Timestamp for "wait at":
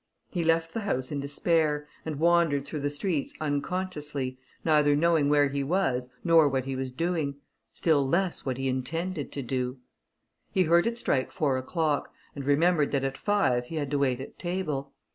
13.99-14.39